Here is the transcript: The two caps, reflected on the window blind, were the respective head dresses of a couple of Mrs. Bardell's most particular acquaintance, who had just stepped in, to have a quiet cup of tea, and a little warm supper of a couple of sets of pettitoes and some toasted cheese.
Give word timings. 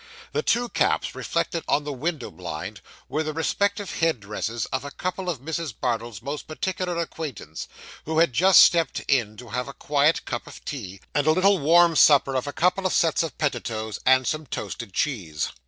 The 0.31 0.41
two 0.41 0.67
caps, 0.69 1.13
reflected 1.13 1.63
on 1.67 1.83
the 1.83 1.93
window 1.93 2.31
blind, 2.31 2.81
were 3.07 3.21
the 3.21 3.33
respective 3.33 3.99
head 3.99 4.19
dresses 4.19 4.65
of 4.73 4.83
a 4.83 4.89
couple 4.89 5.29
of 5.29 5.41
Mrs. 5.41 5.75
Bardell's 5.79 6.23
most 6.23 6.47
particular 6.47 6.97
acquaintance, 6.97 7.67
who 8.05 8.17
had 8.17 8.33
just 8.33 8.61
stepped 8.63 9.01
in, 9.01 9.37
to 9.37 9.49
have 9.49 9.67
a 9.67 9.73
quiet 9.73 10.25
cup 10.25 10.47
of 10.47 10.65
tea, 10.65 11.01
and 11.13 11.27
a 11.27 11.31
little 11.31 11.59
warm 11.59 11.95
supper 11.95 12.33
of 12.35 12.47
a 12.47 12.51
couple 12.51 12.87
of 12.87 12.93
sets 12.93 13.21
of 13.21 13.37
pettitoes 13.37 13.99
and 14.03 14.25
some 14.25 14.47
toasted 14.47 14.91
cheese. 14.91 15.49